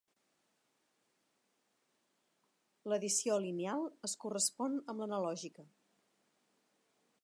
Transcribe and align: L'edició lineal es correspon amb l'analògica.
L'edició 2.93 3.37
lineal 3.45 3.87
es 4.11 4.19
correspon 4.25 4.81
amb 4.81 5.05
l'analògica. 5.05 5.69